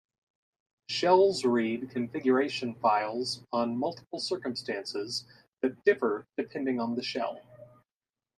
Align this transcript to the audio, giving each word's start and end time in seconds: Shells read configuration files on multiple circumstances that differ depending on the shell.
Shells 0.89 1.45
read 1.45 1.91
configuration 1.91 2.73
files 2.73 3.43
on 3.53 3.77
multiple 3.77 4.17
circumstances 4.19 5.25
that 5.61 5.85
differ 5.85 6.25
depending 6.39 6.79
on 6.79 6.95
the 6.95 7.03
shell. 7.03 7.39